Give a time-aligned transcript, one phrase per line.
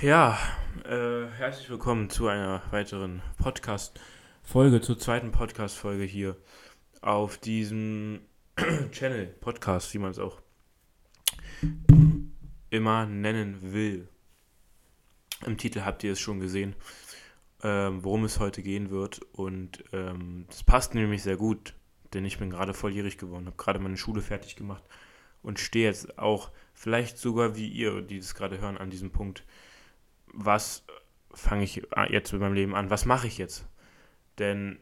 [0.00, 0.38] Ja,
[0.84, 6.36] äh, herzlich willkommen zu einer weiteren Podcast-Folge, zur zweiten Podcast-Folge hier
[7.02, 8.20] auf diesem
[8.92, 10.40] Channel, Podcast, wie man es auch
[12.70, 14.08] immer nennen will.
[15.44, 16.76] Im Titel habt ihr es schon gesehen,
[17.64, 19.20] ähm, worum es heute gehen wird.
[19.32, 21.74] Und ähm, das passt nämlich sehr gut,
[22.14, 24.84] denn ich bin gerade volljährig geworden, habe gerade meine Schule fertig gemacht
[25.42, 29.42] und stehe jetzt auch, vielleicht sogar wie ihr, die das gerade hören, an diesem Punkt.
[30.32, 30.84] Was
[31.32, 32.90] fange ich jetzt mit meinem Leben an?
[32.90, 33.66] Was mache ich jetzt?
[34.38, 34.78] Denn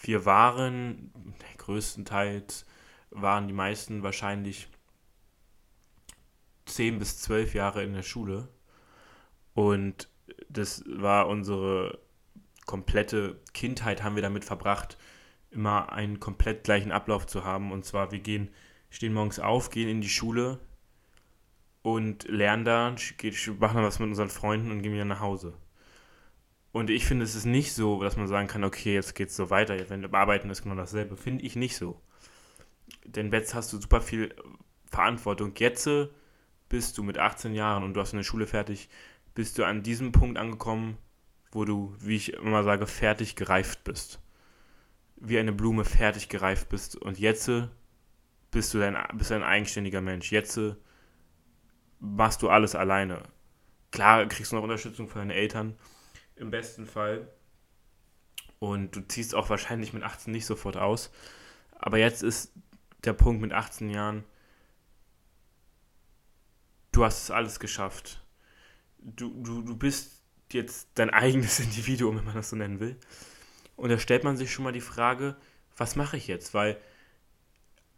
[0.00, 1.12] wir waren,
[1.58, 2.66] größtenteils
[3.10, 4.68] waren die meisten wahrscheinlich
[6.66, 8.48] 10 bis 12 Jahre in der Schule.
[9.54, 10.08] Und
[10.48, 11.98] das war unsere
[12.66, 14.96] komplette Kindheit, haben wir damit verbracht,
[15.50, 17.72] immer einen komplett gleichen Ablauf zu haben.
[17.72, 18.50] Und zwar, wir gehen,
[18.88, 20.58] stehen morgens auf, gehen in die Schule
[21.82, 25.54] und lernen da, machen dann was mit unseren Freunden und gehen wieder nach Hause.
[26.72, 29.36] Und ich finde, es ist nicht so, dass man sagen kann, okay, jetzt geht es
[29.36, 31.16] so weiter, wenn wir arbeiten ist genau dasselbe.
[31.16, 32.00] Finde ich nicht so.
[33.04, 34.34] Denn jetzt hast du super viel
[34.86, 35.52] Verantwortung.
[35.58, 35.88] Jetzt
[36.68, 38.88] bist du mit 18 Jahren und du hast eine Schule fertig,
[39.34, 40.96] bist du an diesem Punkt angekommen,
[41.50, 44.20] wo du, wie ich immer sage, fertig gereift bist.
[45.16, 46.96] Wie eine Blume fertig gereift bist.
[46.96, 47.50] Und jetzt
[48.50, 50.32] bist du ein, bist ein eigenständiger Mensch.
[50.32, 50.58] Jetzt
[52.02, 53.22] machst du alles alleine.
[53.92, 55.76] Klar kriegst du noch Unterstützung von deinen Eltern,
[56.34, 57.28] im besten Fall.
[58.58, 61.10] Und du ziehst auch wahrscheinlich mit 18 nicht sofort aus.
[61.78, 62.52] Aber jetzt ist
[63.04, 64.24] der Punkt mit 18 Jahren,
[66.90, 68.24] du hast es alles geschafft.
[68.98, 72.96] Du, du, du bist jetzt dein eigenes Individuum, wenn man das so nennen will.
[73.76, 75.36] Und da stellt man sich schon mal die Frage,
[75.76, 76.52] was mache ich jetzt?
[76.52, 76.78] Weil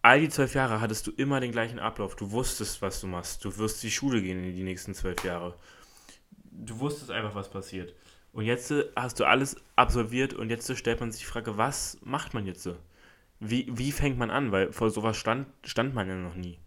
[0.05, 2.15] all die zwölf Jahre hattest du immer den gleichen Ablauf.
[2.15, 3.43] Du wusstest, was du machst.
[3.45, 5.55] Du wirst die Schule gehen in die nächsten zwölf Jahre.
[6.51, 7.95] Du wusstest einfach, was passiert.
[8.33, 12.35] Und jetzt hast du alles absolviert und jetzt stellt man sich die Frage, was macht
[12.35, 12.69] man jetzt?
[13.41, 14.53] Wie, wie fängt man an?
[14.53, 16.59] Weil vor sowas stand, stand man ja noch nie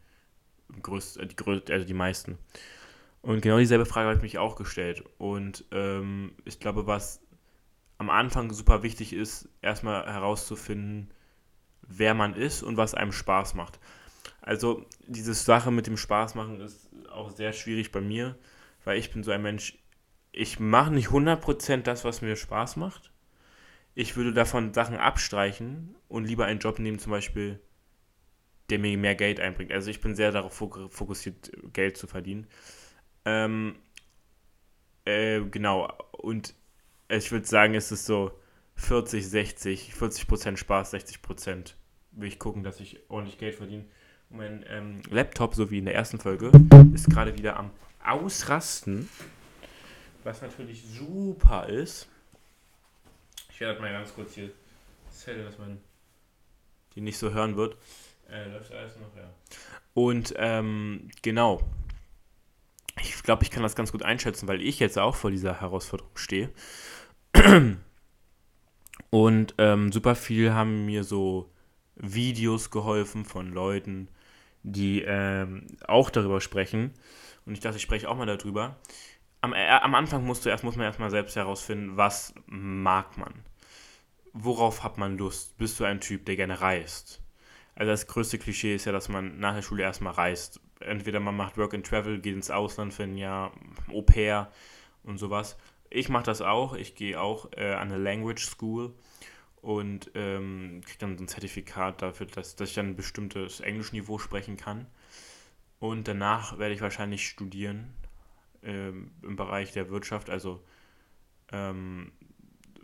[0.82, 2.40] größt, die, größt, also die meisten.
[3.22, 5.04] Und genau dieselbe Frage habe ich mich auch gestellt.
[5.20, 7.22] Und ähm, ich glaube, was
[8.00, 11.12] am Anfang super wichtig ist, erstmal herauszufinden,
[11.88, 13.80] wer man ist und was einem Spaß macht.
[14.42, 18.38] Also diese Sache mit dem Spaß machen ist auch sehr schwierig bei mir,
[18.86, 19.78] weil ich bin so ein Mensch,
[20.32, 23.12] ich mache nicht 100% das, was mir Spaß macht.
[23.96, 27.60] Ich würde davon Sachen abstreichen und lieber einen Job nehmen, zum Beispiel
[28.70, 29.72] der mir mehr Geld einbringt.
[29.72, 32.48] Also ich bin sehr darauf fokussiert, Geld zu verdienen.
[33.26, 33.76] Ähm,
[35.06, 36.54] äh, genau, und
[37.10, 38.32] ich würde sagen, es ist so
[38.78, 41.76] 40, 60, 40 Prozent Spaß, 60 Prozent
[42.12, 43.86] will ich gucken, dass ich ordentlich Geld verdiene.
[44.30, 46.52] Und mein ähm, Laptop, so wie in der ersten Folge,
[46.94, 47.72] ist gerade wieder am
[48.04, 49.10] Ausrasten,
[50.24, 52.08] was natürlich super ist.
[53.50, 54.52] Ich werde mal ganz kurz hier
[55.10, 55.80] zählen, dass man
[56.96, 57.78] die nicht so hören wird.
[58.30, 59.30] Äh, läuft alles noch, ja.
[59.94, 61.62] Und ähm, genau.
[63.00, 66.16] Ich glaube, ich kann das ganz gut einschätzen, weil ich jetzt auch vor dieser Herausforderung
[66.16, 66.50] stehe.
[69.10, 71.50] Und ähm, super viel haben mir so
[71.96, 74.10] Videos geholfen von Leuten,
[74.64, 76.92] die ähm, auch darüber sprechen.
[77.46, 78.76] Und ich dachte, ich spreche auch mal darüber.
[79.42, 83.34] Am, äh, am Anfang musst du erst, muss man erstmal selbst herausfinden, was mag man.
[84.34, 85.58] Worauf hat man Lust?
[85.58, 87.22] Bist du ein Typ, der gerne reist?
[87.76, 90.60] Also das größte Klischee ist ja, dass man nach der Schule erstmal reist.
[90.80, 93.52] Entweder man macht Work and Travel, geht ins Ausland für ein Jahr,
[93.92, 94.52] Au pair
[95.04, 95.58] und sowas.
[95.90, 96.76] Ich mache das auch.
[96.76, 98.94] Ich gehe auch äh, an eine Language School
[99.62, 104.18] und ähm, kriege dann so ein Zertifikat dafür, dass, dass ich dann ein bestimmtes Englischniveau
[104.18, 104.88] sprechen kann.
[105.80, 107.94] Und danach werde ich wahrscheinlich studieren
[108.64, 110.64] ähm, im Bereich der Wirtschaft, also
[111.52, 112.12] ähm,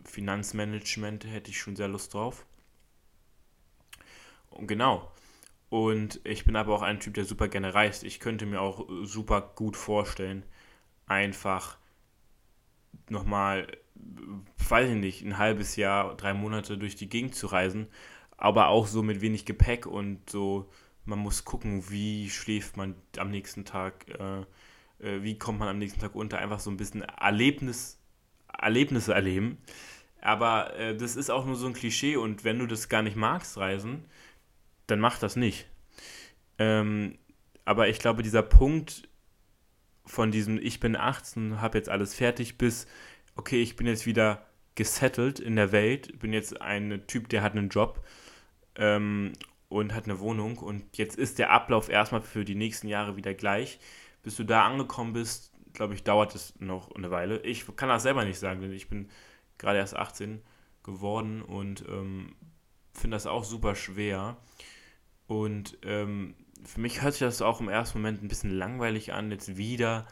[0.04, 2.46] Finanzmanagement hätte ich schon sehr Lust drauf.
[4.50, 5.10] Und genau.
[5.70, 8.04] Und ich bin aber auch ein Typ, der super gerne reist.
[8.04, 10.44] Ich könnte mir auch super gut vorstellen,
[11.06, 11.78] einfach
[13.08, 13.66] nochmal,
[14.68, 17.88] weiß ich nicht, ein halbes Jahr, drei Monate durch die Gegend zu reisen,
[18.36, 20.70] aber auch so mit wenig Gepäck und so,
[21.04, 24.40] man muss gucken, wie schläft man am nächsten Tag, äh,
[25.06, 28.00] äh, wie kommt man am nächsten Tag unter, einfach so ein bisschen Erlebnis,
[28.58, 29.58] Erlebnisse erleben.
[30.20, 33.16] Aber äh, das ist auch nur so ein Klischee und wenn du das gar nicht
[33.16, 34.06] magst, reisen,
[34.86, 35.66] dann mach das nicht.
[36.58, 37.18] Ähm,
[37.64, 39.08] aber ich glaube, dieser Punkt
[40.06, 42.86] von diesem Ich bin 18, habe jetzt alles fertig, bis,
[43.36, 47.52] okay, ich bin jetzt wieder gesettelt in der Welt, bin jetzt ein Typ, der hat
[47.52, 48.04] einen Job
[48.76, 49.32] ähm,
[49.68, 53.34] und hat eine Wohnung und jetzt ist der Ablauf erstmal für die nächsten Jahre wieder
[53.34, 53.78] gleich.
[54.22, 57.40] Bis du da angekommen bist, glaube ich, dauert es noch eine Weile.
[57.40, 59.08] Ich kann das selber nicht sagen, denn ich bin
[59.58, 60.42] gerade erst 18
[60.82, 62.34] geworden und ähm,
[62.92, 64.36] finde das auch super schwer.
[65.26, 66.34] Und ähm,
[66.64, 70.06] für mich hört sich das auch im ersten Moment ein bisschen langweilig an, jetzt wieder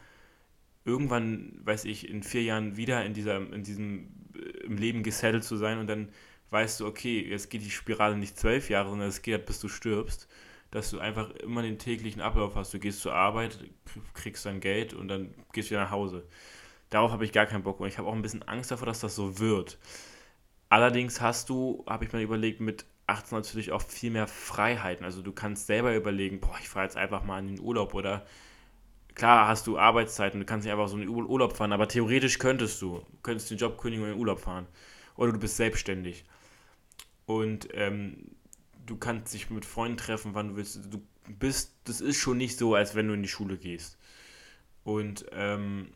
[0.85, 5.45] irgendwann, weiß ich, in vier Jahren wieder in dieser, in diesem äh, im Leben gesettelt
[5.45, 6.09] zu sein und dann
[6.51, 9.61] weißt du, okay, jetzt geht die Spirale nicht zwölf Jahre, sondern es geht halt, bis
[9.61, 10.29] du stirbst,
[10.71, 12.75] dass du einfach immer den täglichen Ablauf hast.
[12.75, 13.59] Du gehst zur Arbeit,
[14.15, 16.27] kriegst dein Geld und dann gehst du wieder nach Hause.
[16.91, 19.01] Darauf habe ich gar keinen Bock und ich habe auch ein bisschen Angst davor, dass
[19.01, 19.79] das so wird.
[20.69, 25.05] Allerdings hast du, habe ich mir überlegt, mit 18 natürlich auch viel mehr Freiheiten.
[25.05, 28.25] Also du kannst selber überlegen, boah, ich fahre jetzt einfach mal in den Urlaub oder
[29.15, 32.39] klar hast du Arbeitszeiten, du kannst nicht einfach so in den Urlaub fahren, aber theoretisch
[32.39, 34.67] könntest du, könntest den Job kündigen und in den Urlaub fahren.
[35.17, 36.25] Oder du bist selbstständig.
[37.27, 38.17] Und ähm,
[38.87, 40.93] du kannst dich mit Freunden treffen, wann du willst.
[40.93, 41.03] Du
[41.39, 43.99] bist, das ist schon nicht so, als wenn du in die Schule gehst.
[44.85, 45.93] Und ähm,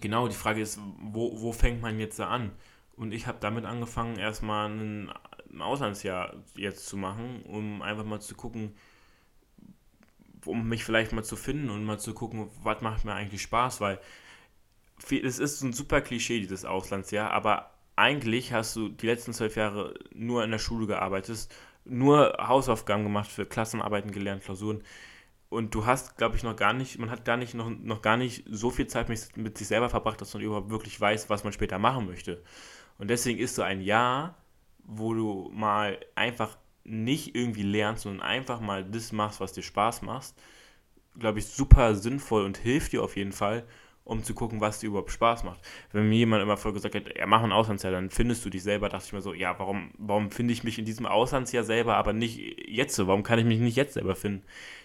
[0.00, 2.52] genau, die Frage ist, wo, wo fängt man jetzt da an?
[2.96, 5.12] Und ich habe damit angefangen, erstmal ein,
[5.56, 8.74] ein Auslandsjahr jetzt zu machen, um einfach mal zu gucken,
[10.44, 13.80] um mich vielleicht mal zu finden und mal zu gucken, was macht mir eigentlich Spaß,
[13.80, 14.00] weil
[15.10, 19.94] es ist ein super Klischee, dieses Auslandsjahr, aber eigentlich hast du die letzten zwölf Jahre
[20.14, 21.48] nur in der Schule gearbeitet,
[21.84, 24.82] nur Hausaufgaben gemacht, für Klassenarbeiten gelernt, Klausuren.
[25.48, 28.16] Und du hast, glaube ich, noch gar nicht, man hat gar nicht, noch, noch gar
[28.16, 31.44] nicht so viel Zeit mit, mit sich selber verbracht, dass man überhaupt wirklich weiß, was
[31.44, 32.42] man später machen möchte.
[32.98, 34.36] Und deswegen ist so ein Jahr,
[34.86, 40.02] wo du mal einfach nicht irgendwie lernst, sondern einfach mal das machst, was dir Spaß
[40.02, 40.34] macht,
[41.18, 43.64] glaube ich, super sinnvoll und hilft dir auf jeden Fall,
[44.04, 45.60] um zu gucken, was dir überhaupt Spaß macht.
[45.90, 48.62] Wenn mir jemand immer voll gesagt hat, ja, mach ein Auslandsjahr, dann findest du dich
[48.62, 51.96] selber, dachte ich mir so, ja, warum, warum finde ich mich in diesem Auslandsjahr selber,
[51.96, 53.08] aber nicht jetzt so?
[53.08, 54.44] Warum kann ich mich nicht jetzt selber finden?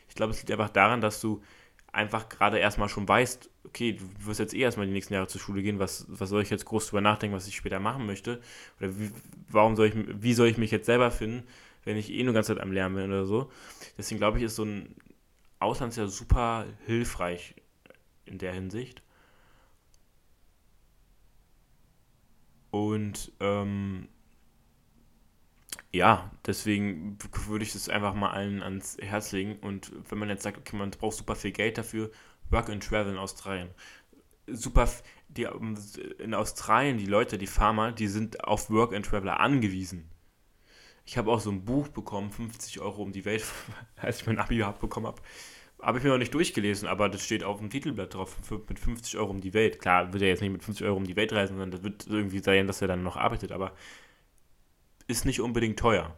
[0.10, 1.44] Ich glaube, es liegt einfach daran, dass du
[1.92, 5.42] einfach gerade erstmal schon weißt, okay, du wirst jetzt eh erstmal die nächsten Jahre zur
[5.42, 8.42] Schule gehen, was, was soll ich jetzt groß drüber nachdenken, was ich später machen möchte?
[8.80, 9.12] Oder wie,
[9.50, 11.46] warum soll ich, wie soll ich mich jetzt selber finden,
[11.84, 13.52] wenn ich eh nur ganze Zeit am Lernen bin oder so?
[13.98, 14.96] Deswegen glaube ich, ist so ein
[15.60, 17.56] Auslandsjahr super hilfreich
[18.26, 19.04] in der Hinsicht.
[22.72, 24.08] Und ähm,
[25.92, 29.58] ja, deswegen würde ich das einfach mal allen ans Herz legen.
[29.60, 32.12] Und wenn man jetzt sagt, okay, man braucht super viel Geld dafür,
[32.50, 33.70] Work and Travel in Australien.
[34.48, 34.90] Super,
[35.30, 35.48] die,
[36.20, 40.10] in Australien, die Leute, die Farmer, die sind auf Work and Traveler angewiesen.
[41.06, 43.44] Ich habe auch so ein Buch bekommen, 50 Euro um die Welt,
[43.98, 45.22] als ich mein Abi bekommen habe.
[45.82, 48.38] Habe ich mir noch nicht durchgelesen, aber das steht auf dem Titelblatt drauf,
[48.70, 49.80] mit 50 Euro um die Welt.
[49.80, 52.06] Klar, wird er jetzt nicht mit 50 Euro um die Welt reisen, sondern das wird
[52.08, 53.74] irgendwie sein, dass er dann noch arbeitet, aber
[55.08, 56.16] ist nicht unbedingt teuer.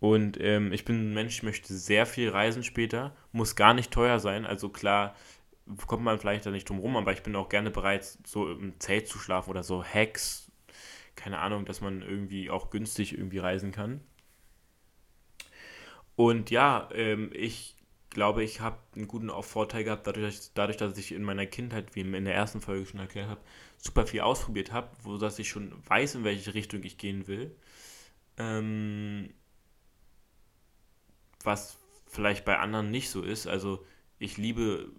[0.00, 3.90] Und ähm, ich bin ein Mensch, ich möchte sehr viel reisen später, muss gar nicht
[3.90, 4.46] teuer sein.
[4.46, 5.14] Also klar,
[5.86, 8.78] kommt man vielleicht da nicht drum rum, aber ich bin auch gerne bereit, so im
[8.80, 10.50] Zelt zu schlafen oder so Hacks.
[11.16, 14.00] Keine Ahnung, dass man irgendwie auch günstig irgendwie reisen kann.
[16.16, 17.76] Und ja, ähm, ich
[18.10, 22.00] glaube, ich habe einen guten Vorteil gehabt, dadurch, dadurch, dass ich in meiner Kindheit, wie
[22.00, 23.40] in der ersten Folge schon erklärt habe,
[23.78, 27.54] super viel ausprobiert habe, wo dass ich schon weiß, in welche Richtung ich gehen will.
[28.40, 29.34] Ähm,
[31.44, 33.46] was vielleicht bei anderen nicht so ist.
[33.46, 33.84] Also
[34.18, 34.90] ich liebe,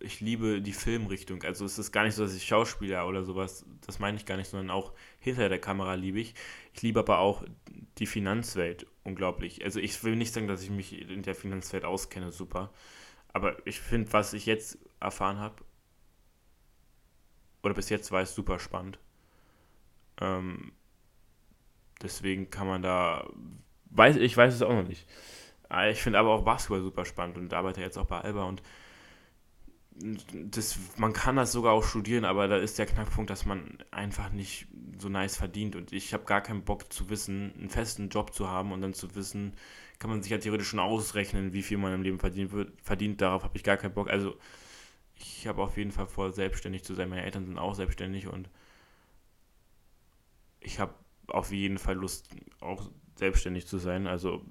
[0.00, 1.42] ich liebe die Filmrichtung.
[1.42, 4.36] Also es ist gar nicht so, dass ich Schauspieler oder sowas, das meine ich gar
[4.36, 6.34] nicht, sondern auch hinter der Kamera liebe ich.
[6.74, 7.44] Ich liebe aber auch
[7.98, 9.64] die Finanzwelt unglaublich.
[9.64, 12.72] Also ich will nicht sagen, dass ich mich in der Finanzwelt auskenne, super.
[13.32, 15.64] Aber ich finde, was ich jetzt erfahren habe,
[17.62, 18.98] oder bis jetzt weiß, super spannend.
[20.20, 20.72] Ähm,
[22.02, 23.28] deswegen kann man da,
[23.90, 25.06] weiß, ich weiß es auch noch nicht.
[25.68, 28.62] Ah, ich finde aber auch Basketball super spannend und arbeite jetzt auch bei Alba und
[29.94, 34.30] das, man kann das sogar auch studieren, aber da ist der Knackpunkt, dass man einfach
[34.30, 34.66] nicht
[34.98, 35.76] so nice verdient.
[35.76, 38.94] Und ich habe gar keinen Bock zu wissen, einen festen Job zu haben und dann
[38.94, 39.54] zu wissen,
[39.98, 42.52] kann man sich ja theoretisch schon ausrechnen, wie viel man im Leben verdient.
[42.82, 44.10] Verdient, darauf habe ich gar keinen Bock.
[44.10, 44.36] Also
[45.16, 47.08] ich habe auf jeden Fall vor, selbstständig zu sein.
[47.08, 48.48] Meine Eltern sind auch selbstständig und
[50.60, 50.94] ich habe
[51.28, 52.28] auf jeden Fall Lust,
[52.60, 54.06] auch selbstständig zu sein.
[54.06, 54.44] Also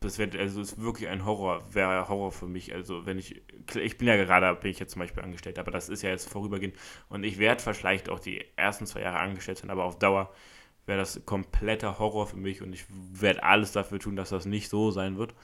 [0.00, 2.74] das wäre, also ist wirklich ein Horror, wäre Horror für mich.
[2.74, 3.42] Also wenn ich,
[3.74, 6.28] ich bin ja gerade, bin ich jetzt zum Beispiel angestellt, aber das ist ja jetzt
[6.28, 6.76] vorübergehend
[7.08, 10.32] und ich werde vielleicht auch die ersten zwei Jahre angestellt sein, aber auf Dauer
[10.86, 14.68] wäre das kompletter Horror für mich und ich werde alles dafür tun, dass das nicht
[14.68, 15.34] so sein wird.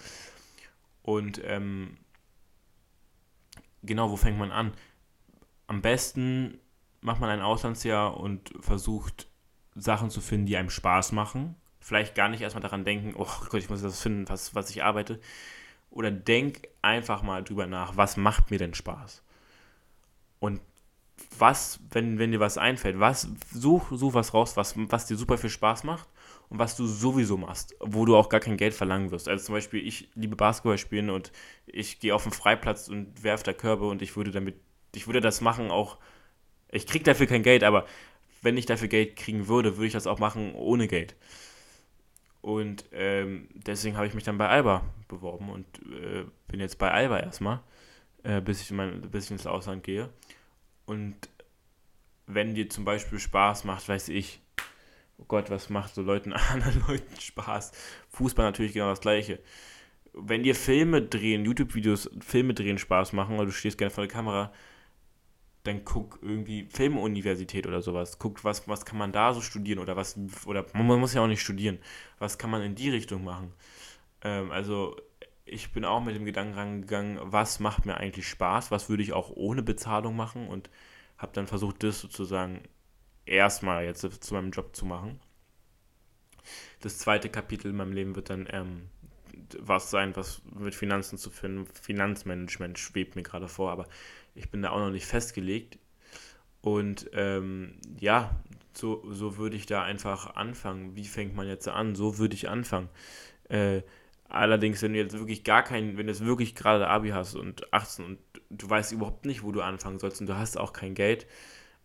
[1.02, 1.96] Und ähm,
[3.82, 4.74] genau, wo fängt man an?
[5.66, 6.60] Am besten
[7.00, 9.29] macht man ein Auslandsjahr und versucht
[9.74, 13.60] Sachen zu finden, die einem Spaß machen vielleicht gar nicht erstmal daran denken, oh Gott,
[13.60, 15.18] ich muss das finden, was, was ich arbeite.
[15.90, 19.22] Oder denk einfach mal drüber nach, was macht mir denn Spaß?
[20.38, 20.60] Und
[21.38, 25.38] was, wenn, wenn dir was einfällt, was, such, such was raus, was, was dir super
[25.38, 26.08] viel Spaß macht
[26.48, 29.28] und was du sowieso machst, wo du auch gar kein Geld verlangen wirst.
[29.28, 31.32] Also zum Beispiel, ich liebe Basketball spielen und
[31.66, 34.56] ich gehe auf den Freiplatz und werfe da Körbe und ich würde damit,
[34.94, 35.98] ich würde das machen auch,
[36.70, 37.86] ich kriege dafür kein Geld, aber
[38.42, 41.14] wenn ich dafür Geld kriegen würde, würde ich das auch machen ohne Geld.
[42.40, 46.90] Und ähm, deswegen habe ich mich dann bei Alba beworben und äh, bin jetzt bei
[46.90, 47.60] Alba erstmal,
[48.22, 50.08] äh, bis, ich mein, bis ich ins Ausland gehe.
[50.86, 51.16] Und
[52.26, 54.40] wenn dir zum Beispiel Spaß macht, weiß ich,
[55.18, 57.72] oh Gott, was macht so Leuten, anderen Leuten Spaß?
[58.10, 59.40] Fußball natürlich genau das gleiche.
[60.12, 64.12] Wenn dir Filme drehen, YouTube-Videos, Filme drehen Spaß machen, oder du stehst gerne vor der
[64.12, 64.52] Kamera,
[65.64, 68.18] dann guck irgendwie Filmuniversität oder sowas.
[68.18, 71.26] Guck, was, was kann man da so studieren oder was, oder man muss ja auch
[71.26, 71.78] nicht studieren.
[72.18, 73.52] Was kann man in die Richtung machen?
[74.22, 74.96] Ähm, also
[75.44, 79.12] ich bin auch mit dem Gedanken rangegangen, was macht mir eigentlich Spaß, was würde ich
[79.12, 80.70] auch ohne Bezahlung machen und
[81.18, 82.62] habe dann versucht, das sozusagen
[83.26, 85.20] erstmal jetzt zu meinem Job zu machen.
[86.80, 88.88] Das zweite Kapitel in meinem Leben wird dann ähm,
[89.58, 91.66] was sein, was mit Finanzen zu finden.
[91.66, 93.86] Finanzmanagement schwebt mir gerade vor, aber
[94.34, 95.78] ich bin da auch noch nicht festgelegt.
[96.62, 98.38] Und ähm, ja,
[98.72, 100.96] so, so würde ich da einfach anfangen.
[100.96, 101.94] Wie fängt man jetzt an?
[101.94, 102.88] So würde ich anfangen.
[103.48, 103.82] Äh,
[104.28, 107.72] allerdings, wenn du jetzt wirklich gar keinen, wenn du jetzt wirklich gerade Abi hast und
[107.72, 108.18] 18 und
[108.50, 111.26] du weißt überhaupt nicht, wo du anfangen sollst und du hast auch kein Geld,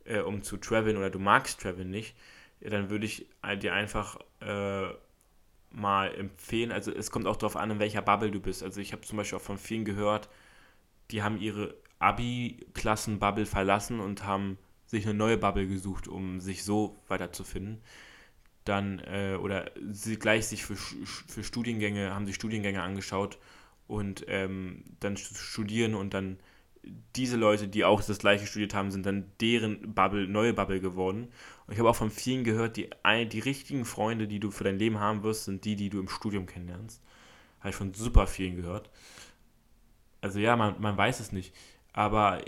[0.06, 2.16] äh, um zu traveln oder du magst traveln nicht,
[2.60, 3.28] ja, dann würde ich
[3.62, 4.88] dir einfach äh,
[5.72, 8.64] mal empfehlen, also es kommt auch darauf an, in welcher Bubble du bist.
[8.64, 10.30] Also ich habe zum Beispiel auch von vielen gehört,
[11.12, 17.02] die haben ihre Abi-Klassen-Bubble verlassen und haben sich eine neue Bubble gesucht, um sich so
[17.08, 17.82] weiterzufinden.
[18.64, 23.38] Dann, äh, oder sie gleich sich für, für Studiengänge, haben sich Studiengänge angeschaut
[23.88, 26.38] und ähm, dann studieren und dann
[27.16, 31.30] diese Leute, die auch das gleiche studiert haben, sind dann deren Bubble, neue Bubble geworden.
[31.66, 32.90] Und ich habe auch von vielen gehört, die,
[33.32, 36.08] die richtigen Freunde, die du für dein Leben haben wirst, sind die, die du im
[36.08, 37.02] Studium kennenlernst.
[37.60, 38.90] Habe ich von super vielen gehört.
[40.22, 41.56] Also ja, man, man weiß es nicht.
[41.96, 42.44] Aber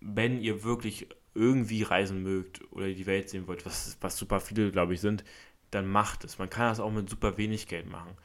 [0.00, 4.72] wenn ihr wirklich irgendwie reisen mögt oder die Welt sehen wollt, was, was super viele,
[4.72, 5.22] glaube ich, sind,
[5.70, 6.36] dann macht es.
[6.36, 8.16] Man kann das auch mit super wenig Geld machen.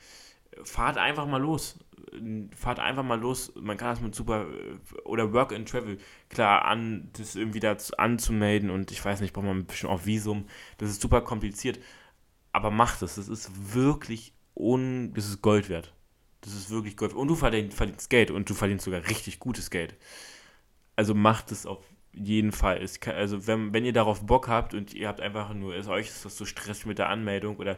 [0.63, 1.77] Fahrt einfach mal los.
[2.55, 3.53] Fahrt einfach mal los.
[3.55, 4.47] Man kann das mit super
[5.03, 9.45] oder Work and Travel klar an, das irgendwie dazu anzumelden und ich weiß nicht, braucht
[9.45, 10.47] man ein bisschen auch Visum.
[10.79, 11.79] Das ist super kompliziert.
[12.53, 13.15] Aber macht es.
[13.15, 15.93] Das ist wirklich un, das ist Gold wert.
[16.41, 17.13] Das ist wirklich Gold.
[17.13, 19.95] Und du verdienst, verdienst Geld und du verdienst sogar richtig gutes Geld.
[20.95, 21.83] Also macht es auf
[22.13, 22.85] jeden Fall.
[22.99, 26.07] Kann, also wenn, wenn ihr darauf Bock habt und ihr habt einfach nur, ist euch
[26.07, 27.77] ist das so stressig mit der Anmeldung oder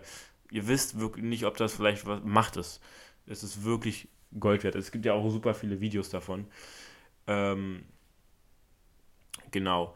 [0.52, 2.80] ihr wisst wirklich nicht, ob das vielleicht was macht es.
[3.26, 4.76] Es ist wirklich Gold wert.
[4.76, 6.48] Es gibt ja auch super viele Videos davon.
[7.28, 7.86] Ähm,
[9.52, 9.96] genau.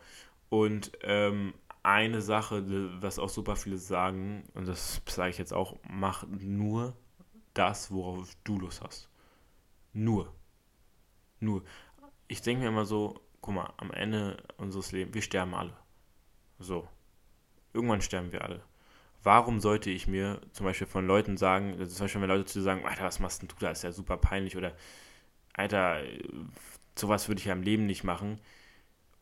[0.50, 2.64] Und ähm, eine Sache,
[3.02, 6.96] was auch super viele sagen, und das sage ich jetzt auch, mach nur
[7.58, 9.10] das, worauf du Lust hast.
[9.94, 10.34] Nur.
[11.40, 11.64] Nur.
[12.28, 15.74] Ich denke mir immer so, guck mal, am Ende unseres Lebens, wir sterben alle.
[16.60, 16.88] So.
[17.74, 18.64] Irgendwann sterben wir alle.
[19.24, 22.62] Warum sollte ich mir zum Beispiel von Leuten sagen, also zum Beispiel wenn Leute zu
[22.62, 24.74] sagen, Alter, was machst denn du da, ist ja super peinlich oder
[25.54, 26.02] Alter,
[26.96, 28.40] sowas würde ich ja im Leben nicht machen.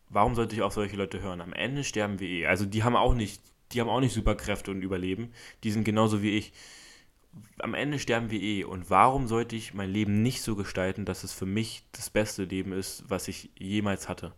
[0.09, 1.41] Warum sollte ich auf solche Leute hören?
[1.41, 2.45] Am Ende sterben wir eh.
[2.45, 5.33] Also die haben auch nicht, die haben auch nicht Superkräfte und Überleben.
[5.63, 6.53] Die sind genauso wie ich
[7.59, 8.63] am Ende sterben wir eh.
[8.63, 12.43] Und warum sollte ich mein Leben nicht so gestalten, dass es für mich das beste
[12.43, 14.33] Leben ist, was ich jemals hatte?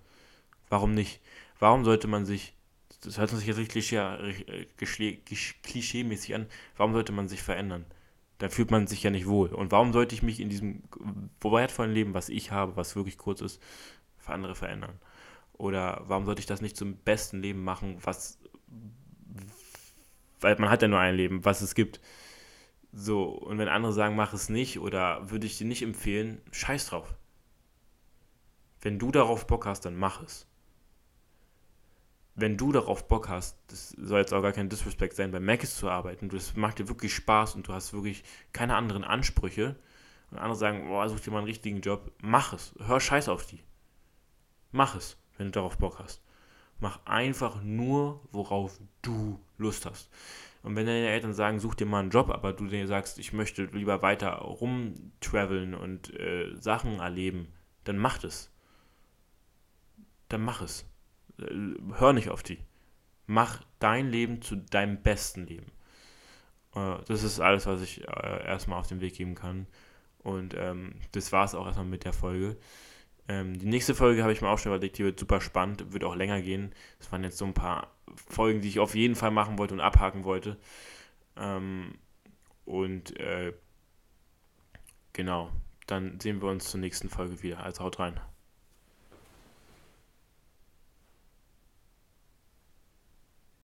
[0.69, 1.21] Warum nicht?
[1.59, 2.53] Warum sollte man sich,
[3.01, 3.99] das hört sich jetzt richtig
[5.63, 7.85] klischee-mäßig an, warum sollte man sich verändern?
[8.37, 9.49] Da fühlt man sich ja nicht wohl.
[9.49, 10.83] Und warum sollte ich mich in diesem
[11.41, 13.61] wertvollen Leben, was ich habe, was wirklich kurz ist,
[14.17, 14.99] für andere verändern?
[15.53, 18.37] Oder warum sollte ich das nicht zum besten Leben machen, was,
[20.39, 21.99] weil man hat ja nur ein Leben, was es gibt.
[22.91, 26.87] So, und wenn andere sagen, mach es nicht oder würde ich dir nicht empfehlen, scheiß
[26.87, 27.15] drauf.
[28.81, 30.47] Wenn du darauf Bock hast, dann mach es.
[32.35, 35.75] Wenn du darauf Bock hast, das soll jetzt auch gar kein Disrespect sein, bei Macis
[35.75, 39.75] zu arbeiten, das macht dir wirklich Spaß und du hast wirklich keine anderen Ansprüche
[40.29, 42.75] und andere sagen, boah, such dir mal einen richtigen Job, mach es.
[42.79, 43.63] Hör scheiß auf die.
[44.71, 46.21] Mach es, wenn du darauf Bock hast.
[46.79, 50.09] Mach einfach nur, worauf du Lust hast.
[50.67, 53.31] Und wenn deine Eltern sagen, such dir mal einen Job, aber du dir sagst, ich
[53.31, 57.53] möchte lieber weiter rumtraveln und äh, Sachen erleben,
[57.85, 58.51] dann mach es.
[60.27, 60.85] Dann mach es.
[61.39, 61.45] Äh,
[61.93, 62.59] hör nicht auf die.
[63.27, 65.71] Mach dein Leben zu deinem besten Leben.
[66.75, 69.67] Äh, das ist alles, was ich äh, erstmal auf den Weg geben kann.
[70.19, 72.57] Und ähm, das war es auch erstmal mit der Folge.
[73.29, 76.03] Ähm, die nächste Folge habe ich mir auch schon überlegt, die wird super spannend, wird
[76.03, 76.73] auch länger gehen.
[76.99, 79.81] Das waren jetzt so ein paar Folgen, die ich auf jeden Fall machen wollte und
[79.81, 80.57] abhaken wollte.
[81.35, 81.95] Ähm,
[82.65, 83.53] und äh,
[85.13, 85.51] genau,
[85.87, 87.63] dann sehen wir uns zur nächsten Folge wieder.
[87.63, 88.19] Also haut rein.